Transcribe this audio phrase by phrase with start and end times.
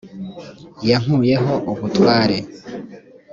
[0.89, 2.37] yankuyeho ubutware.